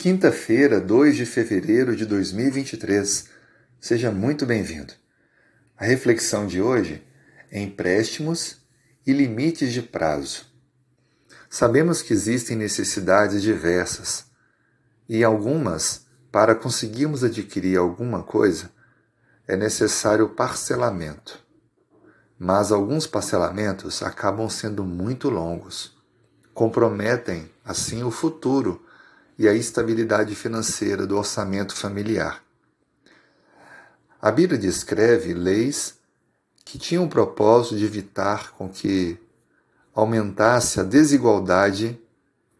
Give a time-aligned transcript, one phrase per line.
[0.00, 3.28] Quinta-feira, 2 de fevereiro de 2023.
[3.78, 4.94] Seja muito bem-vindo.
[5.76, 7.06] A reflexão de hoje
[7.50, 8.62] é empréstimos
[9.06, 10.46] e limites de prazo.
[11.50, 14.24] Sabemos que existem necessidades diversas
[15.06, 18.70] e algumas, para conseguirmos adquirir alguma coisa,
[19.46, 21.38] é necessário parcelamento.
[22.38, 25.94] Mas alguns parcelamentos acabam sendo muito longos,
[26.54, 28.82] comprometem assim o futuro
[29.40, 32.44] e a estabilidade financeira do orçamento familiar.
[34.20, 35.94] A Bíblia descreve leis
[36.62, 39.18] que tinham o propósito de evitar com que
[39.94, 41.98] aumentasse a desigualdade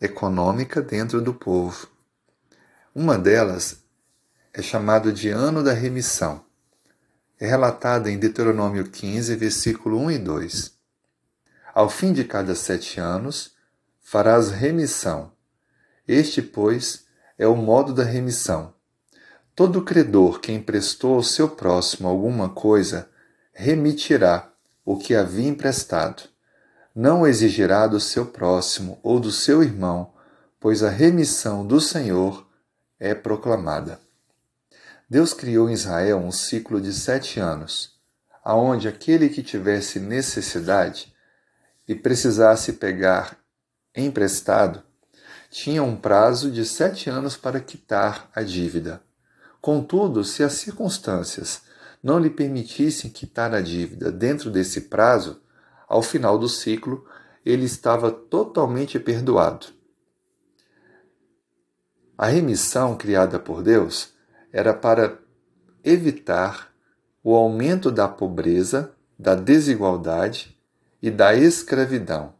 [0.00, 1.86] econômica dentro do povo.
[2.92, 3.76] Uma delas
[4.52, 6.44] é chamado de Ano da Remissão.
[7.38, 10.72] É relatada em Deuteronômio 15, versículo 1 e 2.
[11.72, 13.54] Ao fim de cada sete anos,
[14.00, 15.33] farás remissão
[16.06, 17.04] este, pois,
[17.38, 18.74] é o modo da remissão.
[19.54, 23.08] Todo credor que emprestou ao seu próximo alguma coisa
[23.52, 24.52] remitirá
[24.84, 26.24] o que havia emprestado.
[26.94, 30.12] Não exigirá do seu próximo ou do seu irmão,
[30.60, 32.46] pois a remissão do Senhor
[32.98, 34.00] é proclamada.
[35.08, 37.98] Deus criou em Israel um ciclo de sete anos,
[38.42, 41.14] aonde aquele que tivesse necessidade
[41.86, 43.38] e precisasse pegar
[43.94, 44.82] emprestado
[45.54, 49.00] tinha um prazo de sete anos para quitar a dívida.
[49.60, 51.62] Contudo, se as circunstâncias
[52.02, 55.40] não lhe permitissem quitar a dívida dentro desse prazo,
[55.88, 57.06] ao final do ciclo,
[57.46, 59.68] ele estava totalmente perdoado.
[62.18, 64.12] A remissão criada por Deus
[64.52, 65.20] era para
[65.84, 66.74] evitar
[67.22, 70.58] o aumento da pobreza, da desigualdade
[71.00, 72.34] e da escravidão.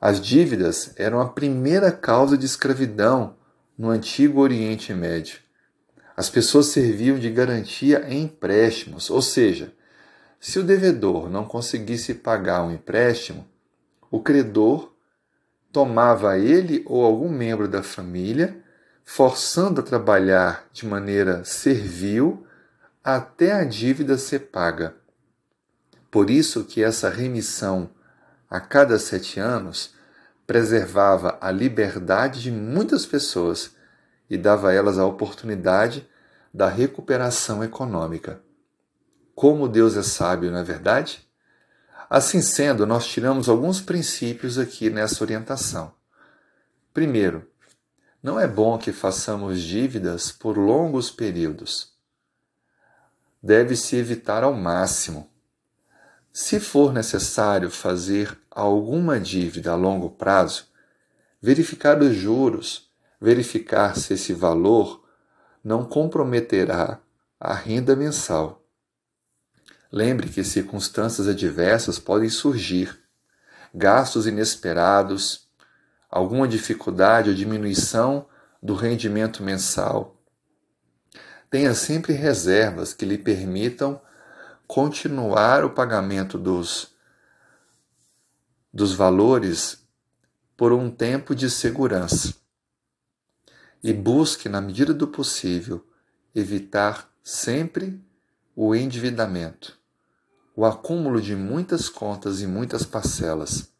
[0.00, 3.36] As dívidas eram a primeira causa de escravidão
[3.76, 5.40] no antigo Oriente Médio.
[6.16, 9.74] As pessoas serviam de garantia em empréstimos, ou seja,
[10.40, 13.46] se o devedor não conseguisse pagar um empréstimo,
[14.10, 14.90] o credor
[15.70, 18.58] tomava ele ou algum membro da família,
[19.04, 22.46] forçando a trabalhar de maneira servil
[23.04, 24.94] até a dívida ser paga.
[26.10, 27.90] Por isso que essa remissão
[28.50, 29.94] a cada sete anos,
[30.46, 33.76] preservava a liberdade de muitas pessoas
[34.28, 36.08] e dava a elas a oportunidade
[36.52, 38.42] da recuperação econômica.
[39.34, 41.24] Como Deus é sábio, não é verdade?
[42.10, 45.94] Assim sendo, nós tiramos alguns princípios aqui nessa orientação.
[46.92, 47.48] Primeiro,
[48.20, 51.94] não é bom que façamos dívidas por longos períodos.
[53.40, 55.30] Deve-se evitar ao máximo.
[56.32, 60.66] Se for necessário fazer alguma dívida a longo prazo,
[61.42, 62.88] verificar os juros,
[63.20, 65.04] verificar se esse valor
[65.62, 67.00] não comprometerá
[67.38, 68.64] a renda mensal.
[69.90, 72.96] Lembre que circunstâncias adversas podem surgir,
[73.74, 75.48] gastos inesperados,
[76.08, 78.26] alguma dificuldade ou diminuição
[78.62, 80.16] do rendimento mensal.
[81.50, 84.00] Tenha sempre reservas que lhe permitam
[84.70, 86.92] continuar o pagamento dos,
[88.72, 89.84] dos valores
[90.56, 92.36] por um tempo de segurança.
[93.82, 95.84] E busque, na medida do possível,
[96.32, 98.00] evitar sempre
[98.54, 99.76] o endividamento,
[100.54, 103.72] o acúmulo de muitas contas e muitas parcelas.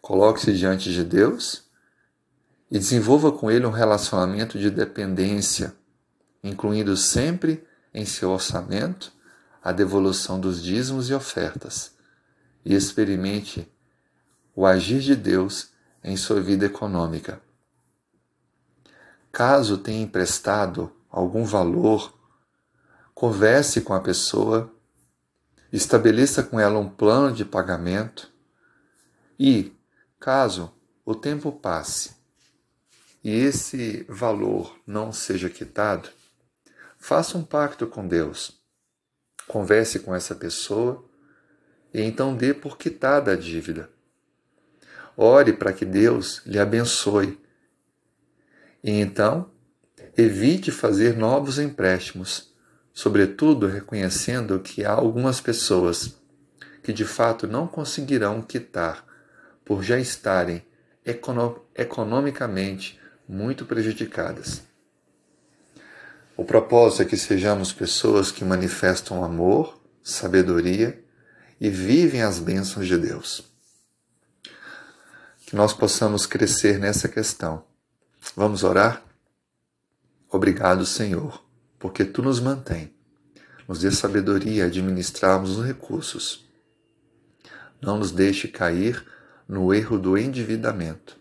[0.00, 1.70] Coloque-se diante de Deus
[2.68, 5.76] e desenvolva com Ele um relacionamento de dependência,
[6.42, 9.12] incluindo sempre em seu orçamento
[9.62, 11.94] a devolução dos dízimos e ofertas
[12.64, 13.70] e experimente
[14.54, 15.70] o agir de Deus
[16.02, 17.40] em sua vida econômica.
[19.30, 22.12] Caso tenha emprestado algum valor,
[23.14, 24.72] converse com a pessoa,
[25.72, 28.30] estabeleça com ela um plano de pagamento
[29.38, 29.72] e,
[30.18, 30.72] caso
[31.04, 32.22] o tempo passe
[33.24, 36.08] e esse valor não seja quitado,
[37.04, 38.62] Faça um pacto com Deus.
[39.48, 41.04] Converse com essa pessoa
[41.92, 43.90] e então dê por quitada a dívida.
[45.16, 47.40] Ore para que Deus lhe abençoe.
[48.84, 49.50] E então,
[50.16, 52.54] evite fazer novos empréstimos,
[52.92, 56.16] sobretudo reconhecendo que há algumas pessoas
[56.84, 59.04] que de fato não conseguirão quitar
[59.64, 60.64] por já estarem
[61.74, 62.96] economicamente
[63.28, 64.70] muito prejudicadas.
[66.36, 71.02] O propósito é que sejamos pessoas que manifestam amor, sabedoria
[71.60, 73.44] e vivem as bênçãos de Deus.
[75.46, 77.64] Que nós possamos crescer nessa questão
[78.34, 79.02] Vamos orar?
[80.30, 81.44] Obrigado, Senhor,
[81.78, 82.94] porque tu nos mantém.
[83.68, 86.48] Nos dê sabedoria a administrarmos os recursos.
[87.80, 89.04] Não nos deixe cair
[89.46, 91.18] no erro do endividamento.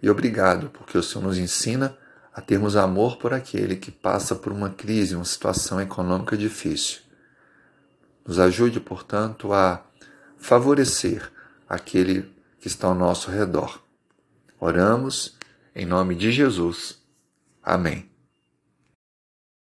[0.00, 1.96] E obrigado, porque o Senhor nos ensina
[2.36, 7.00] a termos amor por aquele que passa por uma crise, uma situação econômica difícil.
[8.26, 9.82] Nos ajude, portanto, a
[10.36, 11.32] favorecer
[11.66, 12.30] aquele
[12.60, 13.80] que está ao nosso redor.
[14.60, 15.38] Oramos
[15.74, 17.02] em nome de Jesus.
[17.62, 18.15] Amém.